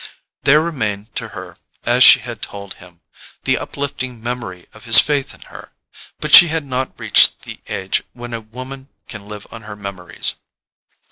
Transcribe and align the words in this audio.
There 0.41 0.61
remained 0.61 1.15
to 1.17 1.27
her, 1.27 1.57
as 1.85 2.03
she 2.03 2.21
had 2.21 2.41
told 2.41 2.73
him, 2.81 3.01
the 3.43 3.59
uplifting 3.59 4.19
memory 4.19 4.65
of 4.73 4.85
his 4.85 4.99
faith 4.99 5.31
in 5.35 5.41
her; 5.53 5.73
but 6.19 6.33
she 6.33 6.47
had 6.47 6.65
not 6.65 6.99
reached 6.99 7.43
the 7.43 7.59
age 7.67 8.01
when 8.13 8.33
a 8.33 8.41
woman 8.41 8.89
can 9.07 9.27
live 9.27 9.45
on 9.51 9.61
her 9.61 9.75
memories. 9.75 10.37